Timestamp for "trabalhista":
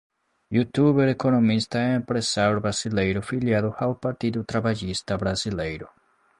4.43-5.15